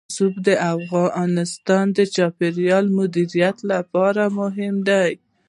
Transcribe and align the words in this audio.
رسوب 0.09 0.33
د 0.47 0.49
افغانستان 0.75 1.85
د 1.97 1.99
چاپیریال 2.15 2.85
د 2.91 2.95
مدیریت 2.99 3.57
لپاره 3.71 4.23
مهم 4.39 4.75
دي. 4.89 5.11